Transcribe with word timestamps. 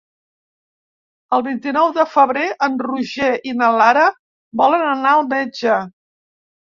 El 1.35 1.41
vint-i-nou 1.47 1.91
de 1.97 2.05
febrer 2.13 2.45
en 2.67 2.79
Roger 2.85 3.27
i 3.49 3.53
na 3.59 3.67
Lara 3.81 4.07
volen 4.63 4.87
anar 4.87 5.13
al 5.19 5.23
metge. 5.35 5.77